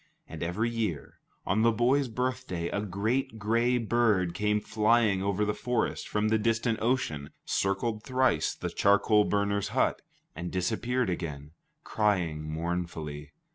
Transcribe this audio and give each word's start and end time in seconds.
And 0.27 0.41
every 0.41 0.71
year, 0.71 1.19
on 1.45 1.61
the 1.61 1.71
boy's 1.71 2.07
birthday, 2.07 2.69
a 2.69 2.81
great 2.81 3.37
gray 3.37 3.77
bird 3.77 4.33
came 4.33 4.59
flying 4.59 5.21
over 5.21 5.45
the 5.45 5.53
forest 5.53 6.07
from 6.07 6.29
the 6.29 6.39
distant 6.39 6.79
ocean, 6.81 7.29
circled 7.45 8.01
thrice 8.01 8.55
the 8.55 8.71
charcoal 8.71 9.25
burners' 9.25 9.67
hut, 9.77 10.01
and 10.35 10.49
disappeared 10.49 11.11
again, 11.11 11.51
crying 11.83 12.41
mournfully. 12.49 13.33